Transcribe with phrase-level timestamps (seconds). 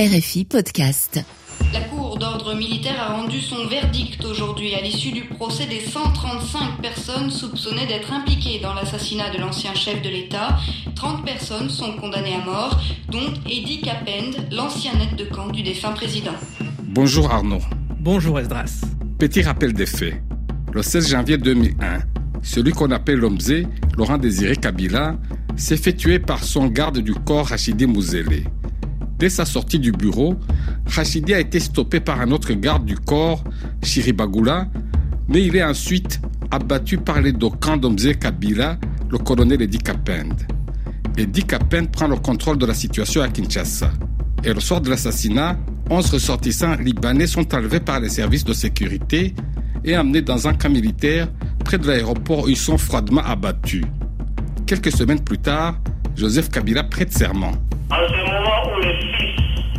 [0.00, 1.22] RFI Podcast.
[1.74, 6.80] La Cour d'ordre militaire a rendu son verdict aujourd'hui à l'issue du procès des 135
[6.80, 10.56] personnes soupçonnées d'être impliquées dans l'assassinat de l'ancien chef de l'État.
[10.94, 15.92] 30 personnes sont condamnées à mort, dont Eddie Capend, l'ancien aide de camp du défunt
[15.92, 16.34] président.
[16.84, 17.60] Bonjour Arnaud.
[18.00, 18.86] Bonjour Esdras.
[19.18, 20.14] Petit rappel des faits.
[20.72, 21.98] Le 16 janvier 2001,
[22.42, 23.66] celui qu'on appelle l'Omzé,
[23.98, 25.18] Laurent Désiré Kabila,
[25.56, 28.44] s'est fait tuer par son garde du corps Rachidi Mouzele.
[29.22, 30.34] Dès sa sortie du bureau,
[30.84, 33.44] Rachidi a été stoppé par un autre garde du corps,
[33.80, 34.66] Chiribagula,
[35.28, 38.78] mais il est ensuite abattu par les deux camps d'Omzé Kabila,
[39.12, 40.34] le colonel Edi Kapend.
[41.16, 43.92] Edi Kapend prend le contrôle de la situation à Kinshasa.
[44.42, 45.56] Et le soir de l'assassinat,
[45.88, 49.36] 11 ressortissants libanais sont enlevés par les services de sécurité
[49.84, 51.28] et emmenés dans un camp militaire
[51.64, 53.84] près de l'aéroport où ils sont froidement abattus.
[54.66, 55.78] Quelques semaines plus tard,
[56.16, 57.52] Joseph Kabila prête serment.
[57.88, 59.11] En ce moment où les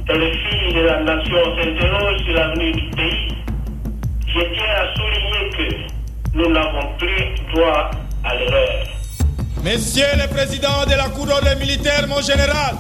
[0.10, 3.28] les filles de la nation s'interrogent sur l'avenir du pays,
[4.28, 7.92] je tiens à souligner que nous n'avons plus droit
[8.24, 8.88] à l'erreur.
[9.64, 12.76] Messieurs les présidents de la Cour d'ordre militaire, mon général,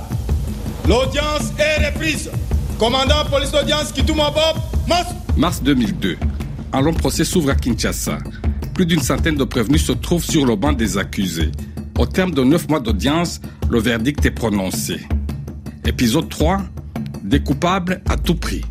[0.87, 2.29] l'audience est reprise.
[2.77, 5.15] Commandant police d'audience Kitouma Bob, mars.
[5.37, 6.17] Mars 2002.
[6.73, 8.17] Un long procès s'ouvre à Kinshasa.
[8.73, 11.51] Plus d'une centaine de prévenus se trouvent sur le banc des accusés.
[11.97, 14.99] Au terme de neuf mois d'audience, le verdict est prononcé.
[15.85, 16.63] Épisode 3.
[17.33, 18.61] Des coupables à tout prix.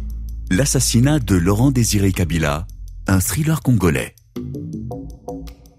[0.48, 2.68] L'assassinat de Laurent Désiré Kabila,
[3.08, 4.14] un thriller congolais.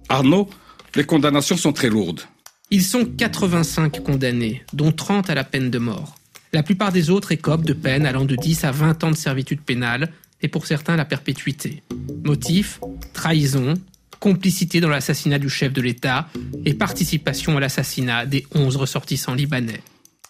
[0.09, 0.49] Arnaud,
[0.93, 2.23] les condamnations sont très lourdes.
[2.71, 6.15] Ils sont 85 condamnés, dont 30 à la peine de mort.
[6.51, 9.61] La plupart des autres écopent de peines allant de 10 à 20 ans de servitude
[9.61, 10.11] pénale,
[10.41, 11.83] et pour certains la perpétuité.
[12.25, 12.81] Motif
[13.13, 13.75] Trahison,
[14.19, 16.27] complicité dans l'assassinat du chef de l'État
[16.65, 19.79] et participation à l'assassinat des 11 ressortissants libanais.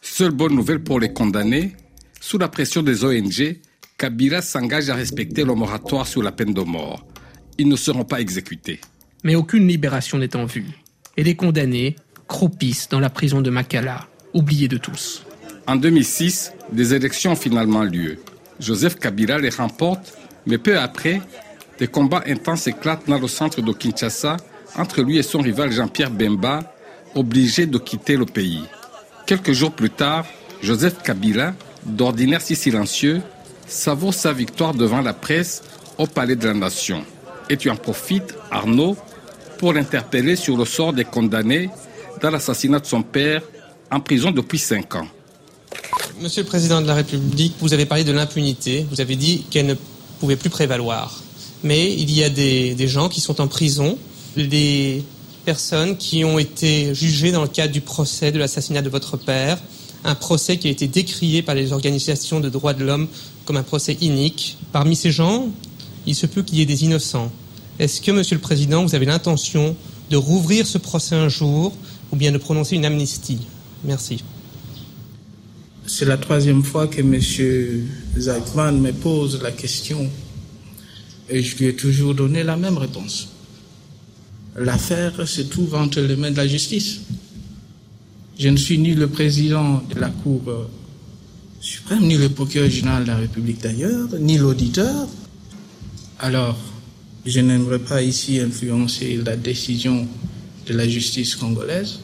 [0.04, 1.74] Seule bonne nouvelle pour les condamnés,
[2.24, 3.58] sous la pression des ONG,
[3.98, 7.06] Kabila s'engage à respecter le moratoire sur la peine de mort.
[7.58, 8.80] Ils ne seront pas exécutés.
[9.26, 10.68] Mais aucune libération n'est en vue.
[11.18, 11.98] Et les condamnés
[12.30, 15.26] croupissent dans la prison de Makala, oubliés de tous.
[15.68, 18.18] En 2006, des élections ont finalement lieu.
[18.58, 20.18] Joseph Kabila les remporte,
[20.48, 21.22] mais peu après,
[21.78, 24.38] des combats intenses éclatent dans le centre de Kinshasa
[24.78, 26.74] entre lui et son rival Jean-Pierre Bemba,
[27.16, 28.64] obligé de quitter le pays.
[29.28, 30.26] Quelques jours plus tard,
[30.62, 31.54] Joseph Kabila,
[31.86, 33.22] d'ordinaire si silencieux,
[33.68, 35.64] savoure sa victoire devant la presse
[35.98, 37.04] au Palais de la Nation.
[37.50, 38.96] Et tu en profites, Arnaud,
[39.58, 41.70] pour l'interpeller sur le sort des condamnés
[42.22, 43.42] dans l'assassinat de son père
[43.92, 45.08] en prison depuis cinq ans.
[46.22, 49.66] Monsieur le Président de la République, vous avez parlé de l'impunité, vous avez dit qu'elle
[49.66, 49.76] ne
[50.20, 51.22] pouvait plus prévaloir.
[51.64, 53.98] Mais il y a des, des, gens qui sont en prison,
[54.36, 55.04] des
[55.46, 59.58] personnes qui ont été jugées dans le cadre du procès de l'assassinat de votre père,
[60.04, 63.08] un procès qui a été décrié par les organisations de droits de l'homme
[63.46, 64.58] comme un procès inique.
[64.72, 65.50] Parmi ces gens,
[66.06, 67.32] il se peut qu'il y ait des innocents.
[67.80, 69.76] Est-ce que, Monsieur le Président, vous avez l'intention
[70.10, 71.76] de rouvrir ce procès un jour
[72.12, 73.40] ou bien de prononcer une amnistie?
[73.84, 74.24] Merci.
[75.86, 77.20] C'est la troisième fois que M.
[78.18, 80.10] Zachman me pose la question
[81.30, 83.30] et je lui ai toujours donné la même réponse.
[84.56, 87.00] L'affaire se trouve entre les mains de la justice.
[88.38, 90.42] Je ne suis ni le président de la Cour
[91.60, 95.08] suprême, ni le procureur général de la République d'ailleurs, ni l'auditeur.
[96.20, 96.58] Alors,
[97.26, 100.08] je n'aimerais pas ici influencer la décision
[100.66, 102.00] de la justice congolaise.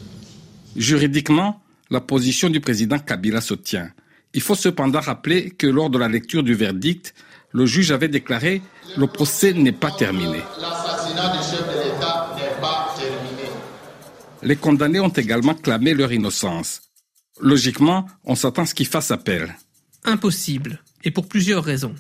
[0.76, 3.90] Juridiquement, la position du président Kabila se tient.
[4.34, 7.14] Il faut cependant rappeler que lors de la lecture du verdict,
[7.52, 8.62] le juge avait déclaré
[8.98, 10.40] le procès n'est pas terminé.
[10.60, 13.50] L'assassinat du chef de l'État n'est pas terminé.
[14.42, 16.82] Les condamnés ont également clamé leur innocence.
[17.42, 19.56] Logiquement, on s'attend à ce qu'ils fassent appel.
[20.06, 21.96] Impossible, et pour plusieurs raisons.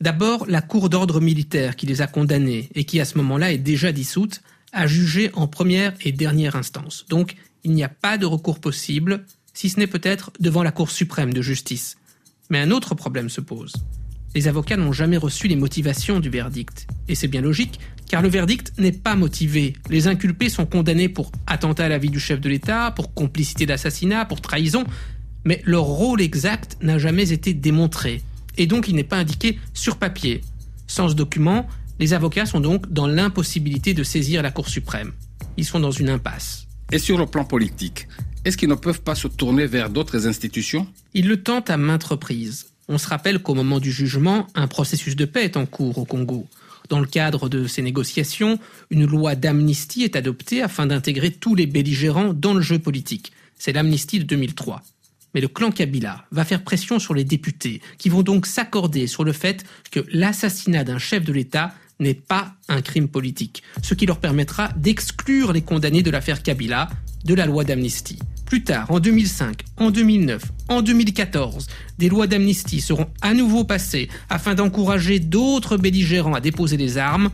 [0.00, 3.58] D'abord, la cour d'ordre militaire qui les a condamnés et qui à ce moment-là est
[3.58, 4.40] déjà dissoute
[4.72, 7.04] a jugé en première et dernière instance.
[7.08, 10.90] Donc, il n'y a pas de recours possible, si ce n'est peut-être devant la Cour
[10.90, 11.96] suprême de justice.
[12.50, 13.72] Mais un autre problème se pose.
[14.34, 16.86] Les avocats n'ont jamais reçu les motivations du verdict.
[17.08, 19.74] Et c'est bien logique, car le verdict n'est pas motivé.
[19.88, 23.66] Les inculpés sont condamnés pour attentat à la vie du chef de l'État, pour complicité
[23.66, 24.82] d'assassinat, pour trahison,
[25.44, 28.20] mais leur rôle exact n'a jamais été démontré.
[28.58, 30.40] Et donc il n'est pas indiqué sur papier.
[30.88, 31.68] Sans ce document,
[32.00, 35.12] les avocats sont donc dans l'impossibilité de saisir la Cour suprême.
[35.56, 36.66] Ils sont dans une impasse.
[36.90, 38.08] Et sur le plan politique,
[38.44, 40.88] est-ce qu'ils ne peuvent pas se tourner vers d'autres institutions?
[41.14, 42.66] Ils le tentent à maintes reprises.
[42.88, 46.04] On se rappelle qu'au moment du jugement, un processus de paix est en cours au
[46.04, 46.48] Congo.
[46.90, 48.58] Dans le cadre de ces négociations,
[48.90, 53.30] une loi d'amnistie est adoptée afin d'intégrer tous les belligérants dans le jeu politique.
[53.56, 54.82] C'est l'amnistie de 2003.
[55.32, 59.22] Mais le clan Kabila va faire pression sur les députés, qui vont donc s'accorder sur
[59.22, 64.06] le fait que l'assassinat d'un chef de l'État n'est pas un crime politique, ce qui
[64.06, 66.90] leur permettra d'exclure les condamnés de l'affaire Kabila
[67.24, 68.18] de la loi d'amnistie.
[68.50, 71.68] Plus tard, en 2005, en 2009, en 2014,
[72.00, 77.30] des lois d'amnistie seront à nouveau passées afin d'encourager d'autres belligérants à déposer des armes,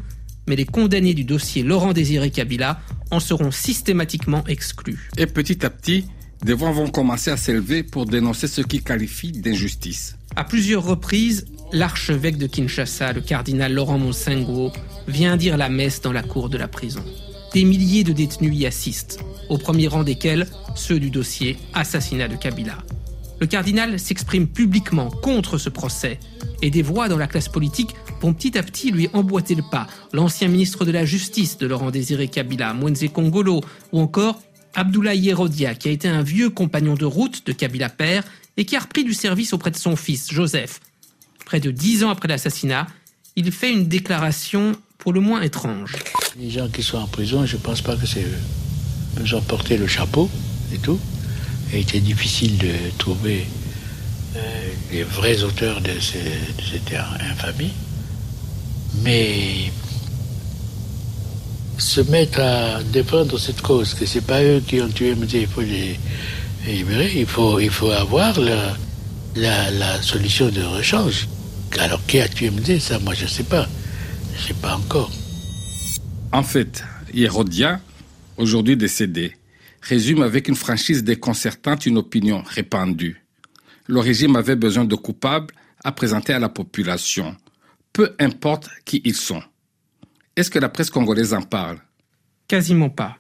[0.47, 2.81] mais les condamnés du dossier Laurent Désiré Kabila
[3.11, 5.09] en seront systématiquement exclus.
[5.17, 6.05] Et petit à petit,
[6.45, 10.19] des voix vont commencer à s'élever pour dénoncer ce qu'ils qualifient d'injustice.
[10.37, 14.71] À plusieurs reprises, l'archevêque de Kinshasa, le cardinal Laurent Monsengo,
[15.09, 17.03] vient dire la messe dans la cour de la prison.
[17.53, 22.37] Des milliers de détenus y assistent, au premier rang desquels ceux du dossier assassinat de
[22.37, 22.79] Kabila.
[23.39, 26.19] Le cardinal s'exprime publiquement contre ce procès
[26.63, 29.87] et des voix dans la classe politique vont petit à petit lui emboîter le pas.
[30.13, 33.61] L'ancien ministre de la Justice de Laurent Désiré Kabila, Mwenze Kongolo,
[33.93, 34.41] ou encore
[34.75, 38.25] Abdoulaye Yerodia, qui a été un vieux compagnon de route de Kabila père
[38.57, 40.81] et qui a repris du service auprès de son fils, Joseph.
[41.45, 42.87] Près de dix ans après l'assassinat,
[43.37, 45.97] il fait une déclaration pour le moins étrange.
[46.39, 48.39] Les gens qui sont en prison, je ne pense pas que c'est eux.
[49.23, 50.29] Ils ont porté le chapeau
[50.73, 50.99] et tout.
[51.73, 53.47] Et il était difficile de trouver
[54.37, 54.41] euh,
[54.93, 56.95] les vrais auteurs de, cette
[57.31, 57.73] infamie.
[59.03, 59.71] Mais
[61.79, 65.47] se mettre à défendre cette cause, que c'est pas eux qui ont tué mais il
[65.47, 65.99] faut les
[66.67, 68.35] libérer, il faut, il faut avoir
[69.37, 71.29] la, solution de rechange.
[71.79, 73.69] Alors qui a tué MD, ça moi je sais pas.
[74.37, 75.11] Je sais pas encore.
[76.33, 76.85] En fait,
[77.15, 77.81] Hérodia,
[78.37, 79.35] aujourd'hui décédé,
[79.81, 83.23] résume avec une franchise déconcertante une opinion répandue.
[83.87, 85.55] Le régime avait besoin de coupables
[85.85, 87.37] à présenter à la population,
[87.93, 89.43] peu importe qui ils sont.
[90.35, 91.79] Est-ce que la presse congolaise en parle?
[92.49, 93.19] Quasiment pas.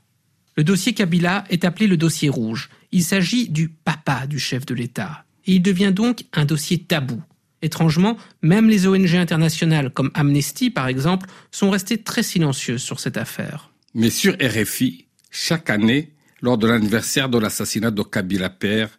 [0.57, 2.69] Le dossier Kabila est appelé le dossier rouge.
[2.93, 5.25] Il s'agit du papa du chef de l'État.
[5.47, 7.23] Et il devient donc un dossier tabou.
[7.62, 13.17] Étrangement, même les ONG internationales comme Amnesty, par exemple, sont restées très silencieuses sur cette
[13.17, 13.70] affaire.
[13.94, 16.12] Mais sur RFI, chaque année,
[16.43, 18.99] lors de l'anniversaire de l'assassinat de Kabila père,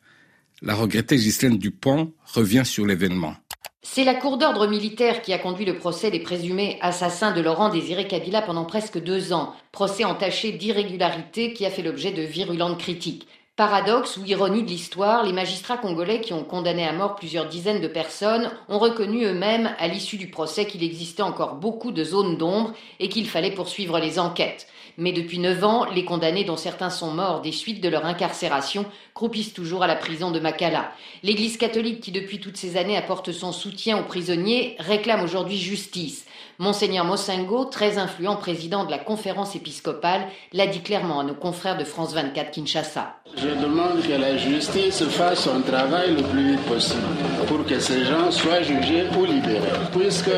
[0.62, 3.36] la regrettée Ghislaine Dupont revient sur l'événement.
[3.84, 7.70] C'est la cour d'ordre militaire qui a conduit le procès des présumés assassins de Laurent
[7.70, 9.56] Désiré Kabila pendant presque deux ans.
[9.72, 13.28] Procès entaché d'irrégularités qui a fait l'objet de virulentes critiques.
[13.58, 17.82] Paradoxe ou ironie de l'histoire, les magistrats congolais qui ont condamné à mort plusieurs dizaines
[17.82, 22.38] de personnes ont reconnu eux-mêmes à l'issue du procès qu'il existait encore beaucoup de zones
[22.38, 24.68] d'ombre et qu'il fallait poursuivre les enquêtes.
[25.00, 28.86] Mais depuis neuf ans, les condamnés, dont certains sont morts des suites de leur incarcération,
[29.16, 30.92] croupissent toujours à la prison de Makala.
[31.24, 36.27] L'Église catholique, qui depuis toutes ces années apporte son soutien aux prisonniers, réclame aujourd'hui justice.
[36.60, 40.22] Monseigneur Mosengo, très influent président de la conférence épiscopale,
[40.54, 43.14] l'a dit clairement à nos confrères de France 24 Kinshasa.
[43.36, 47.04] Je demande que la justice fasse son travail le plus vite possible
[47.48, 49.62] pour que ces gens soient jugés ou libérés.
[49.96, 50.32] Puisque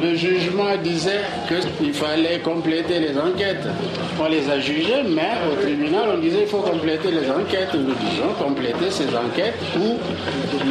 [0.00, 3.66] le jugement disait qu'il fallait compléter les enquêtes.
[4.18, 7.74] On les a jugés, mais au tribunal, on disait qu'il faut compléter les enquêtes.
[7.74, 9.98] Nous disons compléter ces enquêtes ou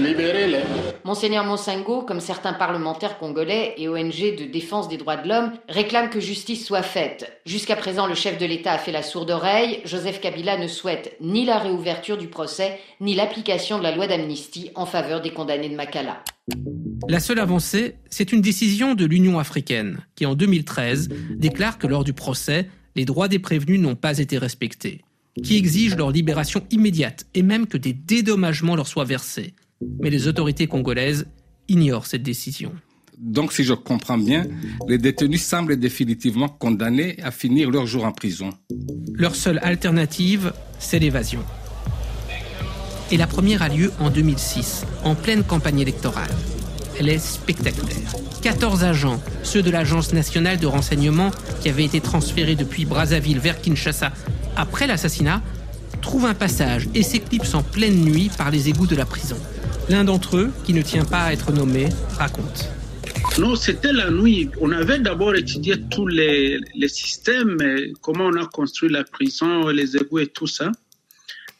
[0.02, 0.64] libérer-les.
[1.04, 6.10] Monseigneur Monsengo, comme certains parlementaires congolais et ONG de défense des droits de l'homme, réclame
[6.10, 7.40] que justice soit faite.
[7.46, 9.80] Jusqu'à présent, le chef de l'État a fait la sourde oreille.
[9.86, 14.72] Joseph Kabila ne souhaite ni la réouverture du procès, ni l'application de la loi d'amnistie
[14.76, 16.24] en faveur des condamnés de Makala.
[17.08, 22.04] La seule avancée, c'est une décision de l'Union africaine, qui en 2013 déclare que lors
[22.04, 25.02] du procès, les droits des prévenus n'ont pas été respectés,
[25.44, 29.54] qui exige leur libération immédiate et même que des dédommagements leur soient versés
[30.00, 31.28] mais les autorités congolaises
[31.68, 32.74] ignorent cette décision.
[33.18, 34.46] Donc, si je comprends bien,
[34.88, 38.50] les détenus semblent définitivement condamnés à finir leur jour en prison.
[39.14, 41.40] Leur seule alternative, c'est l'évasion.
[43.12, 46.32] Et la première a lieu en 2006, en pleine campagne électorale.
[47.00, 48.16] Elle est spectaculaire.
[48.42, 51.32] 14 agents, ceux de l'Agence nationale de renseignement
[51.62, 54.12] qui avaient été transférés depuis Brazzaville vers Kinshasa
[54.56, 55.42] après l'assassinat,
[56.02, 59.38] trouvent un passage et s'éclipsent en pleine nuit par les égouts de la prison.
[59.90, 62.70] L'un d'entre eux, qui ne tient pas à être nommé, raconte.
[63.38, 64.50] Non, c'était la nuit.
[64.62, 67.58] On avait d'abord étudié tous les, systèmes,
[68.02, 70.72] comment on a construit la prison, les égouts et tout ça.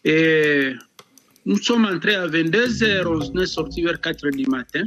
[0.06, 0.72] Et
[1.46, 4.86] nous sommes entrés à 22h, on est sorti vers 4h du matin.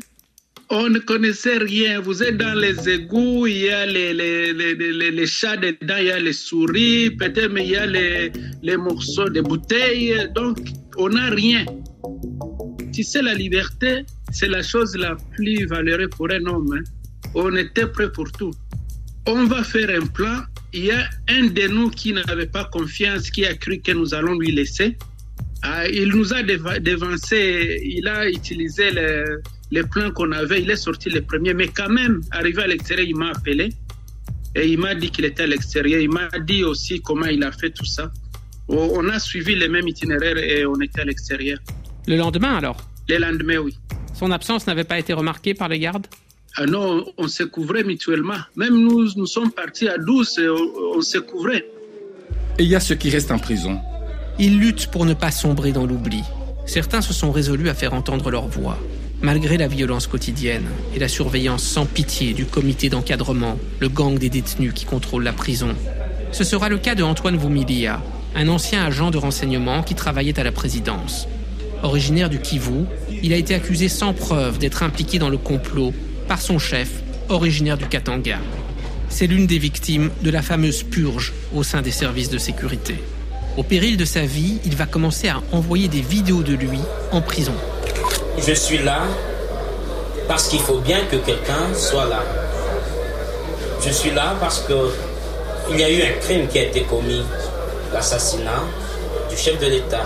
[0.71, 2.01] On ne connaissait rien.
[2.01, 6.07] Vous êtes dans les égouts, il y a les, les, les, les chats dedans, il
[6.07, 10.31] y a les souris, peut-être, mais il y a les, morceaux de bouteilles.
[10.35, 10.57] Donc,
[10.97, 11.67] on n'a rien.
[12.93, 16.73] Si c'est la liberté, c'est la chose la plus valeureuse pour un homme.
[16.75, 16.85] Hein.
[17.35, 18.53] On était prêt pour tout.
[19.27, 20.43] On va faire un plan.
[20.73, 24.15] Il y a un de nous qui n'avait pas confiance, qui a cru que nous
[24.15, 24.97] allons lui laisser.
[25.63, 29.25] Ah, il nous a dévancé, il a utilisé les,
[29.71, 33.07] les plans qu'on avait, il est sorti le premier, mais quand même, arrivé à l'extérieur,
[33.09, 33.71] il m'a appelé
[34.55, 36.01] et il m'a dit qu'il était à l'extérieur.
[36.01, 38.11] Il m'a dit aussi comment il a fait tout ça.
[38.69, 41.59] On a suivi les mêmes itinéraires et on était à l'extérieur.
[42.07, 42.77] Le lendemain alors?
[43.09, 43.75] Le lendemain, oui.
[44.19, 46.07] Son absence n'avait pas été remarquée par les gardes
[46.61, 48.39] ah non, on se couvrait mutuellement.
[48.57, 51.65] Même nous, nous sommes partis à 12 et on, se couvrait.
[52.59, 53.79] Et il y a ceux qui restent en prison.
[54.41, 56.25] Ils luttent pour ne pas sombrer dans l'oubli.
[56.67, 58.77] Certains se sont résolus à faire entendre leur voix.
[59.23, 64.31] Malgré la violence quotidienne et la surveillance sans pitié du comité d'encadrement, le gang des
[64.31, 65.77] détenus qui contrôle la prison,
[66.33, 68.03] ce sera le cas de Antoine Voumilia,
[68.35, 71.29] un ancien agent de renseignement qui travaillait à la présidence.
[71.85, 72.87] Originaire du Kivu,
[73.23, 75.93] il a été accusé sans preuve d'être impliqué dans le complot
[76.27, 76.89] par son chef,
[77.29, 78.39] originaire du Katanga.
[79.09, 82.97] C'est l'une des victimes de la fameuse purge au sein des services de sécurité.
[83.57, 86.79] Au péril de sa vie, il va commencer à envoyer des vidéos de lui
[87.11, 87.55] en prison.
[88.47, 89.03] Je suis là
[90.29, 92.23] parce qu'il faut bien que quelqu'un soit là.
[93.85, 94.75] Je suis là parce que
[95.71, 97.23] il y a eu un crime qui a été commis,
[97.93, 98.63] l'assassinat
[99.29, 100.05] du chef de l'État.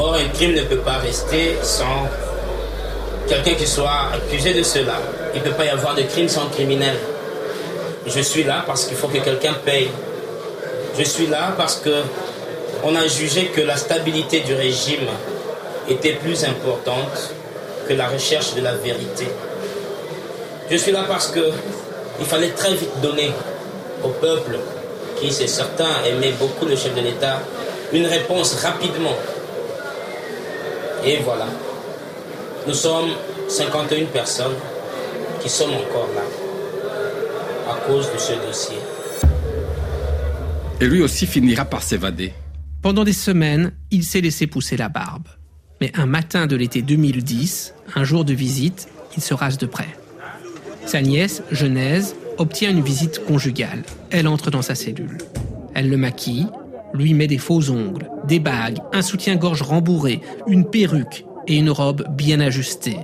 [0.00, 2.06] Or, un crime ne peut pas rester sans
[3.28, 4.94] quelqu'un qui soit accusé de cela.
[5.34, 6.94] Il ne peut pas y avoir de crime sans criminel.
[8.06, 9.90] Je suis là parce qu'il faut que quelqu'un paye.
[10.96, 11.90] Je suis là parce que
[12.84, 15.08] on a jugé que la stabilité du régime
[15.88, 17.34] était plus importante
[17.88, 19.26] que la recherche de la vérité.
[20.70, 21.50] Je suis là parce que
[22.20, 23.32] il fallait très vite donner
[24.04, 24.58] au peuple,
[25.20, 27.40] qui c'est certain aimait beaucoup le chef de l'État,
[27.92, 29.16] une réponse rapidement.
[31.04, 31.46] Et voilà.
[32.66, 33.10] Nous sommes
[33.48, 34.56] 51 personnes
[35.40, 36.22] qui sommes encore là
[37.70, 38.78] à cause de ce dossier.
[40.80, 42.32] Et lui aussi finira par s'évader.
[42.82, 45.28] Pendant des semaines, il s'est laissé pousser la barbe.
[45.80, 49.88] Mais un matin de l'été 2010, un jour de visite, il se rase de près.
[50.86, 53.82] Sa nièce, Genèse, obtient une visite conjugale.
[54.10, 55.18] Elle entre dans sa cellule.
[55.74, 56.46] Elle le maquille,
[56.98, 62.06] lui met des faux ongles, des bagues, un soutien-gorge rembourré, une perruque et une robe
[62.10, 62.98] bien ajustée.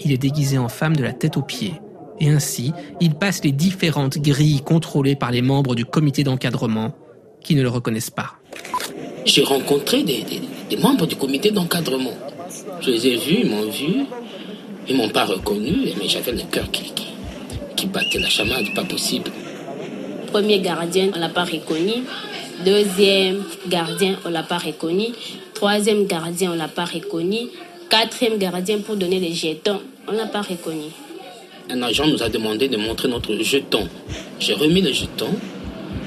[0.00, 1.80] Il est déguisé en femme de la tête aux pieds.
[2.20, 6.92] Et ainsi, il passe les différentes grilles contrôlées par les membres du comité d'encadrement
[7.42, 8.34] qui ne le reconnaissent pas.
[9.24, 10.24] J'ai rencontré des,
[10.78, 12.12] membres du comité d'encadrement.
[12.80, 14.06] Je les ai vus, ils m'ont vu,
[14.88, 16.92] ils m'ont pas reconnu, mais j'avais le cœur qui,
[17.76, 19.30] qui, battait la chamade, pas possible.
[20.26, 22.04] Premier gardien, on l'a pas reconnu.
[22.64, 25.06] Deuxième gardien, on l'a pas reconnu.
[25.54, 27.48] Troisième gardien, on l'a pas reconnu
[27.92, 29.82] quatrième gardien pour donner les jetons.
[30.08, 30.88] On n'a pas reconnu.
[31.68, 33.86] Un agent nous a demandé de montrer notre jeton.
[34.40, 35.28] J'ai remis le jeton.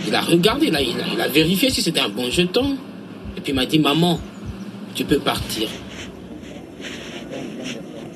[0.07, 2.75] Il a regardé, là, il, a, vérifié si c'était un bon jeton.
[3.37, 4.19] Et puis il m'a dit, maman,
[4.95, 5.69] tu peux partir.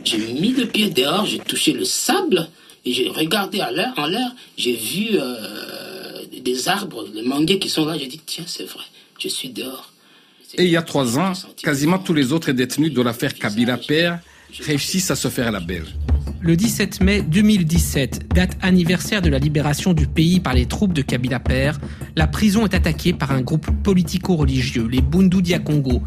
[0.03, 2.47] J'ai mis le pied dehors, j'ai touché le sable
[2.85, 4.31] et j'ai regardé l'air, en l'air.
[4.57, 5.35] J'ai vu euh,
[6.39, 7.97] des arbres, les manguiers qui sont là.
[7.97, 8.83] J'ai dit, tiens, c'est vrai,
[9.19, 9.91] je suis dehors.
[10.57, 14.19] Et il y a trois ans, quasiment tous les autres détenus de l'affaire Kabila Père
[14.61, 15.85] réussissent à se faire la belle.
[16.41, 21.01] Le 17 mai 2017, date anniversaire de la libération du pays par les troupes de
[21.01, 21.79] Kabila Père,
[22.15, 26.01] la prison est attaquée par un groupe politico-religieux, les Bundu Dia Congo,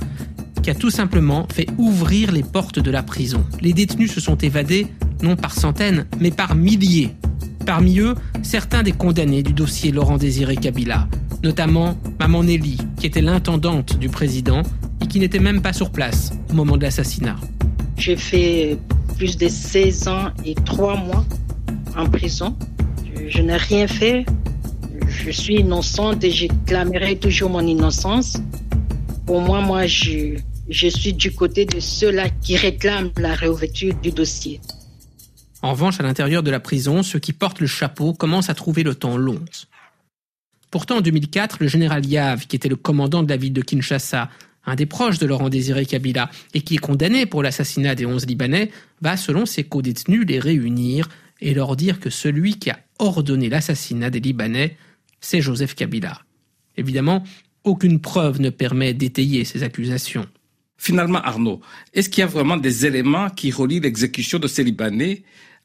[0.63, 3.45] qui a tout simplement fait ouvrir les portes de la prison.
[3.61, 4.87] Les détenus se sont évadés,
[5.23, 7.11] non par centaines, mais par milliers.
[7.67, 11.07] Parmi eux, certains des condamnés du dossier Laurent Désiré Kabila,
[11.43, 14.63] notamment Maman Nelly, qui était l'intendante du président
[15.01, 17.37] et qui n'était même pas sur place au moment de l'assassinat.
[17.97, 18.79] J'ai fait
[19.17, 21.25] plus de 16 ans et 3 mois
[21.97, 22.57] en prison.
[23.29, 24.27] Je, n'ai rien fait.
[25.09, 28.39] Je suis innocente et je clamerai toujours mon innocence.
[29.27, 34.61] Pour moi, moi, je suis du côté de ceux-là qui réclament la réouverture du dossier.
[35.63, 38.83] En revanche, à l'intérieur de la prison, ceux qui portent le chapeau commencent à trouver
[38.83, 39.41] le temps long.
[40.73, 44.29] Pourtant, en 2004, le général Yav, qui était le commandant de la ville de Kinshasa,
[44.65, 48.27] un des proches de Laurent Désiré Kabila, et qui est condamné pour l'assassinat des onze
[48.27, 51.09] Libanais, va, selon ses co-détenus, les réunir
[51.41, 54.77] et leur dire que celui qui a ordonné l'assassinat des Libanais,
[55.21, 56.23] c'est Joseph Kabila.
[56.77, 57.23] Évidemment,
[57.65, 60.27] aucune preuve ne permet d'étayer ces accusations.
[60.77, 61.61] Finalement, Arnaud,
[61.95, 65.23] est-ce qu'il y a vraiment des éléments qui relient l'exécution de ces Libanais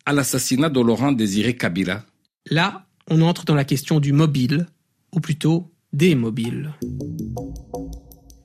[0.08, 2.06] à l'assassinat de Laurent Désiré Kabila
[2.50, 4.66] Là, on entre dans la question du mobile,
[5.14, 6.72] ou plutôt des mobiles.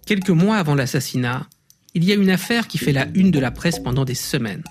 [0.04, 1.46] Quelques mois avant l'assassinat,
[1.94, 4.64] il y a une affaire qui fait la une de la presse pendant des semaines.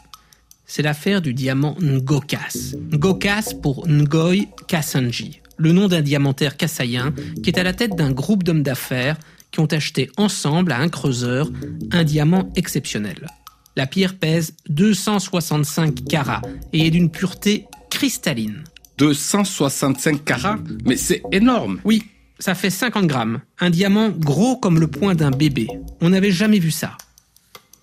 [0.65, 2.75] C'est l'affaire du diamant Ngokas.
[2.91, 8.11] Ngokas pour Ngoy Kassanji, le nom d'un diamantaire kassaïen qui est à la tête d'un
[8.11, 9.17] groupe d'hommes d'affaires
[9.51, 11.49] qui ont acheté ensemble à un creuseur
[11.91, 13.27] un diamant exceptionnel.
[13.75, 16.41] La pierre pèse 265 carats
[16.73, 18.63] et est d'une pureté cristalline.
[18.97, 22.03] 265 carats Mais c'est énorme Oui,
[22.39, 23.41] ça fait 50 grammes.
[23.59, 25.67] Un diamant gros comme le poing d'un bébé.
[26.01, 26.97] On n'avait jamais vu ça.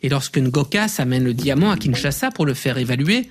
[0.03, 3.31] Et lorsque Ngoka s'amène le diamant à Kinshasa pour le faire évaluer,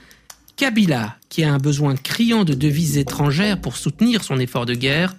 [0.58, 5.16] Kabila, qui a un besoin criant de devises étrangères pour soutenir son effort de guerre,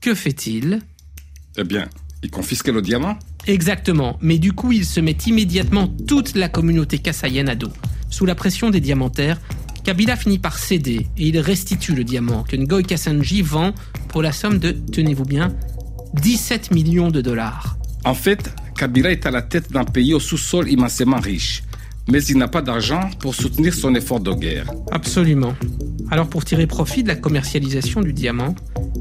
[0.00, 0.80] que fait-il?
[1.56, 1.88] Eh bien,
[2.22, 3.18] il confisque le diamant
[3.48, 7.72] Exactement, mais du coup il se met immédiatement toute la communauté kassaïenne à dos.
[8.10, 9.40] Sous la pression des diamantaires,
[9.84, 13.72] Kabila finit par céder et il restitue le diamant que Ngoy Kassanji vend
[14.08, 15.54] pour la somme de, tenez-vous bien,
[16.12, 17.78] 17 millions de dollars.
[18.04, 21.62] En fait, Kabila est à la tête d'un pays au sous-sol immensément riche,
[22.10, 24.70] mais il n'a pas d'argent pour soutenir son effort de guerre.
[24.90, 25.54] Absolument.
[26.10, 28.54] Alors pour tirer profit de la commercialisation du diamant,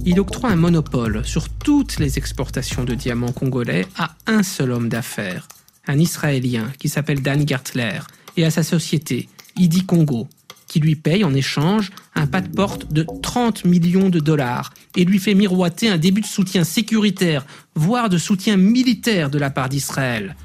[0.06, 4.90] il octroie un monopole sur toutes les exportations de diamants congolais à un seul homme
[4.90, 5.48] d'affaires,
[5.88, 8.00] un Israélien qui s'appelle Dan Gertler,
[8.36, 10.28] et à sa société, Idi Congo,
[10.68, 15.06] qui lui paye en échange un pas de porte de 30 millions de dollars et
[15.06, 17.46] lui fait miroiter un début de soutien sécuritaire,
[17.76, 20.36] voire de soutien militaire de la part d'Israël.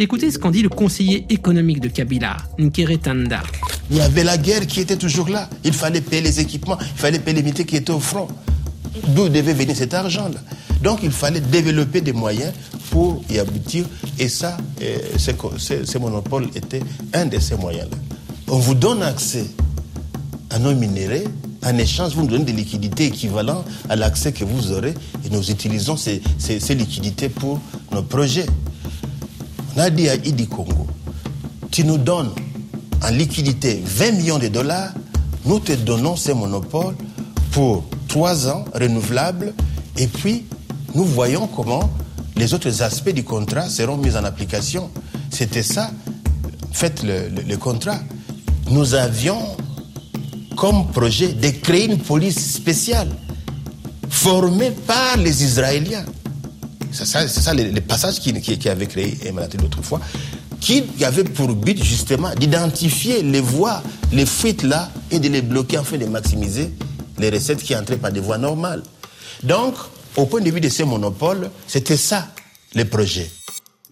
[0.00, 3.42] Écoutez ce qu'en dit le conseiller économique de Kabila, Nkere Tanda.
[3.90, 5.50] Il y avait la guerre qui était toujours là.
[5.64, 8.28] Il fallait payer les équipements, il fallait payer les militaires qui étaient au front.
[9.08, 10.38] D'où devait venir cet argent-là
[10.84, 12.52] Donc il fallait développer des moyens
[12.90, 13.86] pour y aboutir.
[14.20, 16.80] Et ça, euh, ce monopole était
[17.12, 17.96] un de ces moyens-là.
[18.46, 19.46] On vous donne accès
[20.50, 21.28] à nos minéraux.
[21.66, 24.94] En échange, vous nous donnez des liquidités équivalentes à l'accès que vous aurez
[25.26, 27.60] et nous utilisons ces, ces, liquidités pour
[27.92, 28.46] nos projets.
[29.78, 30.88] On a dit à Idi Congo,
[31.70, 32.32] tu nous donnes
[33.00, 34.90] en liquidité 20 millions de dollars,
[35.44, 36.96] nous te donnons ces monopoles
[37.52, 39.54] pour trois ans renouvelables
[39.96, 40.46] et puis
[40.96, 41.88] nous voyons comment
[42.34, 44.90] les autres aspects du contrat seront mis en application.
[45.30, 45.92] C'était ça,
[46.72, 48.00] faites le, le contrat.
[48.72, 49.56] Nous avions
[50.56, 53.10] comme projet de créer une police spéciale
[54.10, 56.04] formée par les Israéliens.
[56.92, 60.00] C'est ça, ça le, passage qui, qui, avait créé Emmanuel l'autre fois,
[60.60, 65.78] qui avait pour but justement d'identifier les voies, les fuites là, et de les bloquer
[65.78, 66.70] afin de maximiser
[67.18, 68.82] les recettes qui entraient par des voies normales.
[69.42, 69.74] Donc,
[70.16, 72.28] au point de vue de ces monopoles, c'était ça
[72.74, 73.30] le projet.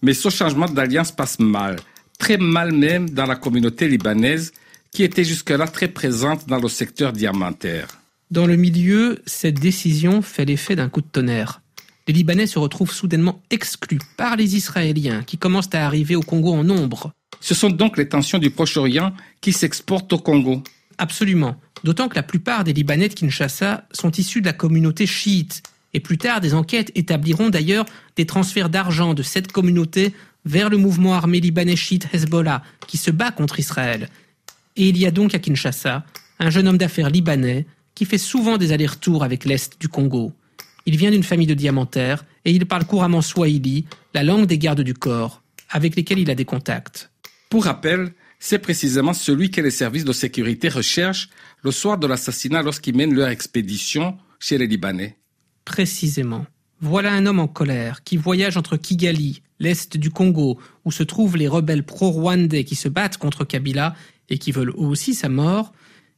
[0.02, 1.76] Mais ce changement d'alliance passe mal,
[2.18, 4.52] très mal même dans la communauté libanaise
[4.90, 7.88] qui était jusque-là très présente dans le secteur diamantaire.
[8.30, 11.60] Dans le milieu, cette décision fait l'effet d'un coup de tonnerre.
[12.08, 16.52] Les Libanais se retrouvent soudainement exclus par les Israéliens qui commencent à arriver au Congo
[16.52, 17.12] en nombre.
[17.40, 20.62] Ce sont donc les tensions du Proche-Orient qui s'exportent au Congo.
[20.98, 21.56] Absolument.
[21.84, 25.62] D'autant que la plupart des Libanais de Kinshasa sont issus de la communauté chiite.
[25.94, 30.14] Et plus tard, des enquêtes établiront d'ailleurs des transferts d'argent de cette communauté
[30.44, 34.08] vers le mouvement armé libanais chiite Hezbollah, qui se bat contre Israël.
[34.76, 36.04] Et il y a donc à Kinshasa
[36.38, 40.32] un jeune homme d'affaires libanais qui fait souvent des allers-retours avec l'Est du Congo.
[40.86, 44.82] Il vient d'une famille de diamantaires et il parle couramment swahili, la langue des gardes
[44.82, 47.10] du corps, avec lesquels il a des contacts.
[47.50, 51.28] Pour rappel, c'est précisément celui que les services de sécurité recherchent
[51.62, 55.16] le soir de l'assassinat lorsqu'ils mènent leur expédition chez les Libanais.
[55.64, 56.46] Précisément.
[56.80, 61.36] Voilà un homme en colère qui voyage entre Kigali, l'est du Congo, où se trouvent
[61.36, 63.94] les rebelles pro-rwandais qui se battent contre Kabila
[64.28, 65.72] et qui veulent aussi sa mort,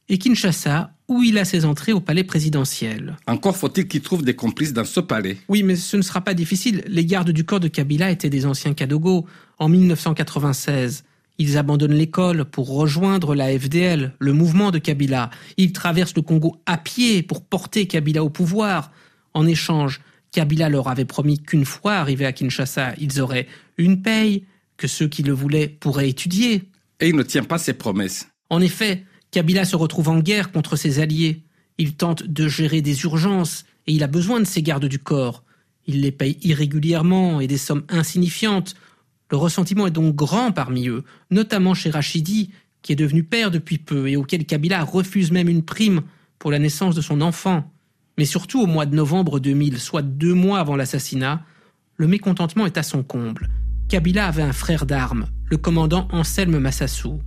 [0.09, 3.15] et Kinshasa, où il a ses entrées au palais présidentiel.
[3.27, 5.37] Encore faut-il qu'il trouve des complices dans ce palais.
[5.47, 6.83] Oui, mais ce ne sera pas difficile.
[6.87, 9.25] Les gardes du corps de Kabila étaient des anciens Kadogo.
[9.59, 11.03] En 1996,
[11.37, 15.29] ils abandonnent l'école pour rejoindre la FDL, le mouvement de Kabila.
[15.57, 18.91] Ils traversent le Congo à pied pour porter Kabila au pouvoir.
[19.33, 24.45] En échange, Kabila leur avait promis qu'une fois arrivés à Kinshasa, ils auraient une paye,
[24.77, 26.63] que ceux qui le voulaient pourraient étudier.
[26.99, 28.27] Et il ne tient pas ses promesses.
[28.49, 31.43] En effet, Kabila se retrouve en guerre contre ses alliés.
[31.77, 35.43] Il tente de gérer des urgences et il a besoin de ses gardes du corps.
[35.85, 38.75] Il les paye irrégulièrement et des sommes insignifiantes.
[39.31, 43.77] Le ressentiment est donc grand parmi eux, notamment chez Rachidi, qui est devenu père depuis
[43.77, 46.01] peu et auquel Kabila refuse même une prime
[46.39, 47.71] pour la naissance de son enfant.
[48.17, 51.43] Mais surtout au mois de novembre 2000, soit deux mois avant l'assassinat,
[51.97, 53.49] le mécontentement est à son comble.
[53.89, 57.21] Kabila avait un frère d'armes, le commandant Anselme Massassou.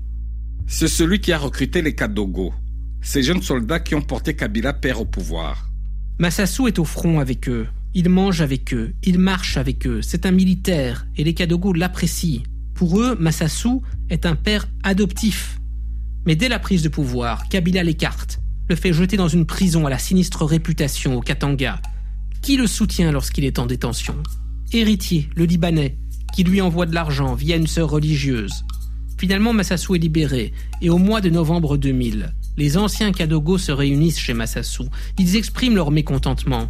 [0.67, 2.53] C'est celui qui a recruté les Kadogo,
[3.01, 5.71] ces jeunes soldats qui ont porté Kabila père au pouvoir.
[6.19, 7.67] Massassou est au front avec eux.
[7.95, 10.01] Il mange avec eux, il marche avec eux.
[10.03, 12.43] C'est un militaire et les Kadogo l'apprécient.
[12.75, 15.59] Pour eux, Massassou est un père adoptif.
[16.25, 19.91] Mais dès la prise de pouvoir, Kabila l'écarte, le fait jeter dans une prison à
[19.91, 21.81] la sinistre réputation au Katanga.
[22.41, 24.17] Qui le soutient lorsqu'il est en détention?
[24.73, 25.99] Héritier, le Libanais,
[26.33, 28.65] qui lui envoie de l'argent via une sœur religieuse.
[29.23, 34.19] Finalement, Massassou est libéré, et au mois de novembre 2000, les anciens Kadogo se réunissent
[34.19, 34.89] chez Massassou.
[35.17, 36.69] Ils expriment leur mécontentement.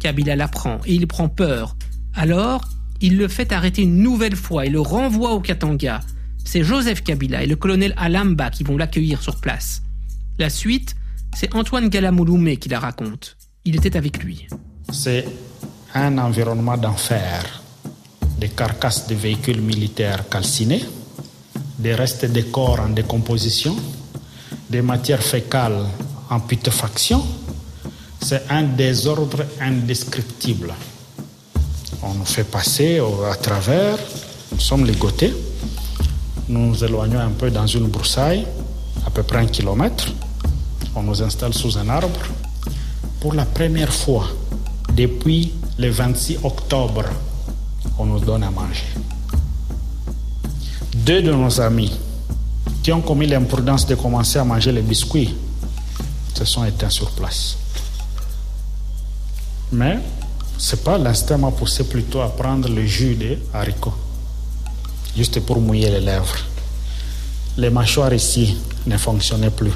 [0.00, 1.78] Kabila l'apprend, et il prend peur.
[2.12, 2.68] Alors,
[3.00, 6.00] il le fait arrêter une nouvelle fois et le renvoie au Katanga.
[6.44, 9.82] C'est Joseph Kabila et le colonel Alamba qui vont l'accueillir sur place.
[10.38, 10.96] La suite,
[11.34, 13.38] c'est Antoine Galamouloumé qui la raconte.
[13.64, 14.46] Il était avec lui.
[14.92, 15.24] C'est
[15.94, 17.62] un environnement d'enfer.
[18.38, 20.84] Des carcasses de véhicules militaires calcinés,
[21.78, 23.76] des restes de corps en décomposition,
[24.70, 25.84] des matières fécales
[26.30, 27.24] en putréfaction.
[28.20, 30.72] C'est un désordre indescriptible.
[32.02, 33.98] On nous fait passer à travers,
[34.52, 35.34] nous sommes ligotés,
[36.48, 38.46] nous nous éloignons un peu dans une broussaille,
[39.06, 40.12] à peu près un kilomètre,
[40.94, 42.20] on nous installe sous un arbre.
[43.20, 44.28] Pour la première fois,
[44.94, 47.04] depuis le 26 octobre,
[47.98, 48.84] on nous donne à manger.
[51.04, 51.92] Deux de nos amis
[52.82, 55.34] qui ont commis l'imprudence de commencer à manger les biscuits
[56.32, 57.58] se sont éteints sur place.
[59.70, 59.98] Mais
[60.56, 63.92] c'est pas l'instinct m'a poussé plutôt à prendre le jus des haricots,
[65.14, 66.38] juste pour mouiller les lèvres.
[67.58, 69.74] Les mâchoires ici ne fonctionnaient plus.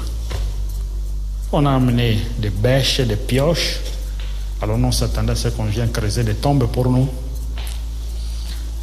[1.51, 3.79] On a amené des bêches, des pioches.
[4.63, 7.07] Alors on s'attendait à ce qu'on vienne creuser des tombes pour nous.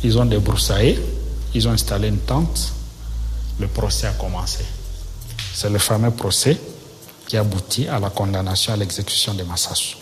[0.05, 0.97] Ils ont débroussaillé,
[1.57, 2.73] ils ont installé une tente.
[3.59, 4.65] Le procès a commencé.
[5.55, 6.59] C'est le fameux procès
[7.27, 9.97] qui aboutit à la condamnation à l'exécution de Massassou.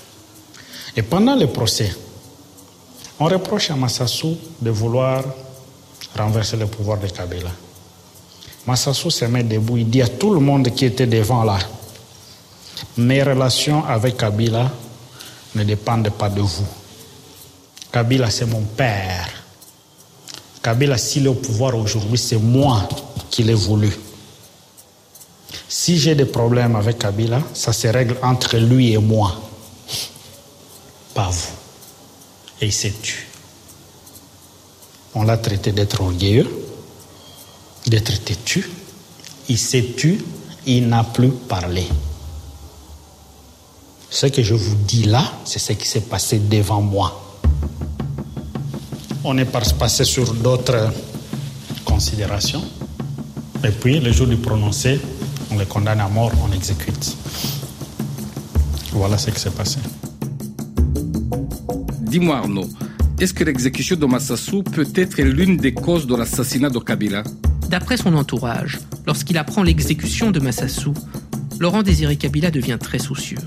[0.96, 1.94] Et pendant le procès,
[3.20, 5.22] on reproche à Massassou de vouloir
[6.18, 7.50] renverser le pouvoir de Kabila.
[8.66, 11.58] Massassou se met debout, il dit à tout le monde qui était devant là,
[12.96, 14.70] mes relations avec Kabila
[15.54, 16.66] ne dépendent pas de vous.
[17.92, 19.43] Kabila, c'est mon père.
[20.64, 22.88] Kabila, s'il est au pouvoir aujourd'hui, c'est moi
[23.30, 23.94] qui l'ai voulu.
[25.68, 29.36] Si j'ai des problèmes avec Kabila, ça se règle entre lui et moi,
[31.12, 31.52] pas vous.
[32.62, 33.18] Et il s'est tué.
[35.14, 36.48] On l'a traité d'être orgueilleux,
[37.86, 38.66] d'être têtu.
[39.50, 40.18] Il s'est tué,
[40.64, 41.86] il n'a plus parlé.
[44.08, 47.23] Ce que je vous dis là, c'est ce qui s'est passé devant moi.
[49.26, 50.92] On est passé sur d'autres
[51.86, 52.62] considérations.
[53.64, 55.00] Et puis, le jour du prononcé,
[55.50, 57.16] on les condamne à mort, on exécute.
[58.92, 59.78] Voilà ce qui s'est passé.
[62.02, 62.68] Dis-moi Arnaud,
[63.18, 67.24] est-ce que l'exécution de Massassou peut être l'une des causes de l'assassinat de Kabila?
[67.70, 70.92] D'après son entourage, lorsqu'il apprend l'exécution de Massassou,
[71.58, 73.38] Laurent Désiré Kabila devient très soucieux.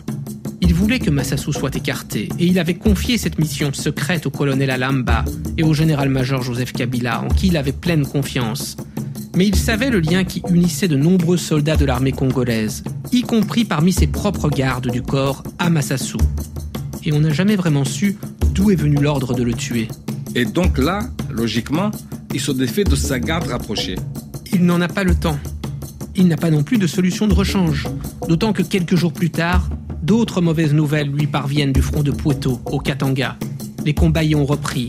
[0.59, 4.71] Il voulait que Massassou soit écarté et il avait confié cette mission secrète au colonel
[4.71, 5.23] Alamba
[5.57, 8.75] et au général-major Joseph Kabila en qui il avait pleine confiance.
[9.35, 13.65] Mais il savait le lien qui unissait de nombreux soldats de l'armée congolaise, y compris
[13.65, 16.17] parmi ses propres gardes du corps à Massassou.
[17.03, 18.17] Et on n'a jamais vraiment su
[18.53, 19.87] d'où est venu l'ordre de le tuer.
[20.33, 21.91] Et donc là, logiquement,
[22.33, 23.95] il se défait de sa garde rapprochée.
[24.51, 25.37] Il n'en a pas le temps.
[26.15, 27.87] Il n'a pas non plus de solution de rechange.
[28.27, 29.69] D'autant que quelques jours plus tard,
[30.07, 33.37] d'autres mauvaises nouvelles lui parviennent du front de Poitou, au Katanga.
[33.85, 34.87] Les combats y ont repris.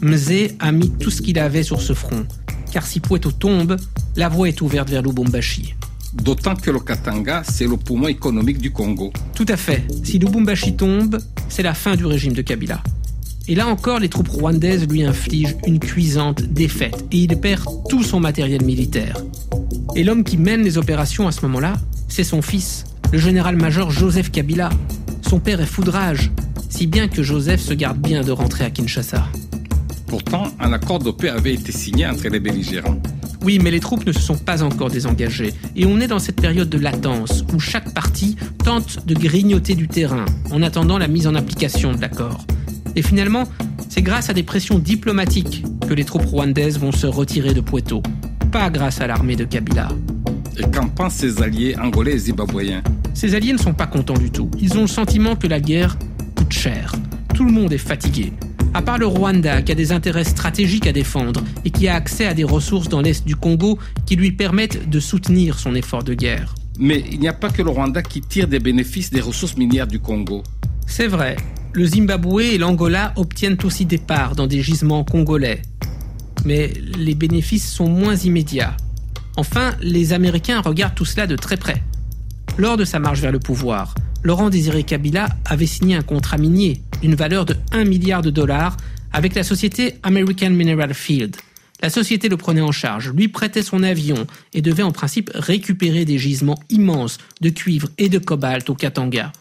[0.00, 2.24] Mzé a mis tout ce qu'il avait sur ce front.
[2.72, 3.76] Car si Poitou tombe,
[4.14, 5.74] la voie est ouverte vers Lubumbashi.
[6.14, 9.12] D'autant que le Katanga, c'est le poumon économique du Congo.
[9.34, 9.84] Tout à fait.
[10.04, 12.80] Si Lubumbashi tombe, c'est la fin du régime de Kabila.
[13.48, 18.04] Et là encore, les troupes rwandaises lui infligent une cuisante défaite et il perd tout
[18.04, 19.16] son matériel militaire.
[19.96, 21.72] Et l'homme qui mène les opérations à ce moment-là,
[22.06, 24.70] c'est son fils, le général-major Joseph Kabila.
[25.22, 26.30] Son père est foudrage,
[26.68, 29.26] si bien que Joseph se garde bien de rentrer à Kinshasa.
[30.06, 33.00] Pourtant, un accord de paix avait été signé entre les belligérants.
[33.42, 35.54] Oui, mais les troupes ne se sont pas encore désengagées.
[35.74, 39.88] Et on est dans cette période de latence où chaque partie tente de grignoter du
[39.88, 42.44] terrain en attendant la mise en application de l'accord.
[42.96, 43.44] Et finalement,
[43.88, 48.02] c'est grâce à des pressions diplomatiques que les troupes rwandaises vont se retirer de Poitou,
[48.52, 49.88] pas grâce à l'armée de Kabila.
[50.58, 52.82] Et qu'en pensent ses alliés angolais et zimbabwéens?
[53.14, 54.50] Ces alliés ne sont pas contents du tout.
[54.60, 55.96] Ils ont le sentiment que la guerre
[56.36, 56.92] coûte cher.
[57.34, 58.32] Tout le monde est fatigué.
[58.72, 62.26] À part le Rwanda, qui a des intérêts stratégiques à défendre et qui a accès
[62.26, 66.14] à des ressources dans l'est du Congo qui lui permettent de soutenir son effort de
[66.14, 66.54] guerre.
[66.78, 69.88] Mais il n'y a pas que le Rwanda qui tire des bénéfices des ressources minières
[69.88, 70.42] du Congo.
[70.86, 71.36] C'est vrai,
[71.72, 75.62] le Zimbabwe et l'Angola obtiennent aussi des parts dans des gisements congolais.
[76.44, 78.76] Mais les bénéfices sont moins immédiats.
[79.36, 81.82] Enfin, les Américains regardent tout cela de très près.
[82.58, 86.82] Lors de sa marche vers le pouvoir, Laurent Désiré Kabila avait signé un contrat minier
[87.00, 88.76] d'une valeur de 1 milliard de dollars
[89.12, 91.36] avec la société American Mineral Field.
[91.82, 96.04] La société le prenait en charge, lui prêtait son avion et devait en principe récupérer
[96.04, 99.32] des gisements immenses de cuivre et de cobalt au Katanga.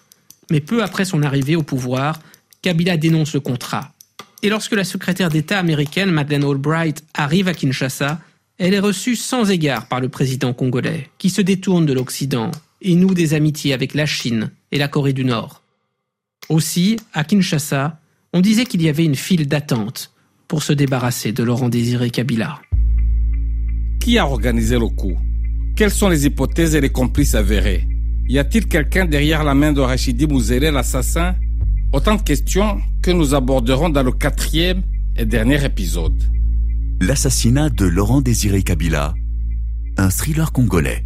[0.50, 2.20] Mais peu après son arrivée au pouvoir,
[2.62, 3.92] Kabila dénonce le contrat.
[4.42, 8.22] Et lorsque la secrétaire d'État américaine Madeleine Albright arrive à Kinshasa,
[8.58, 12.96] elle est reçue sans égard par le président congolais, qui se détourne de l'Occident et
[12.96, 15.64] noue des amitiés avec la Chine et la Corée du Nord.
[16.50, 18.00] Aussi, à Kinshasa,
[18.34, 20.14] on disait qu'il y avait une file d'attente
[20.48, 22.60] pour se débarrasser de Laurent Désiré Kabila.
[24.00, 25.18] Qui a organisé le coup?
[25.76, 27.88] Quelles sont les hypothèses et les complices avérés?
[28.28, 31.36] Y a-t-il quelqu'un derrière la main de Rachidi Mouzélé, l'assassin?
[31.92, 34.84] Autant de questions que nous aborderons dans le quatrième
[35.18, 36.22] et dernier épisode.
[37.02, 39.16] L'assassinat de Laurent Désiré Kabila,
[39.98, 41.06] un thriller congolais.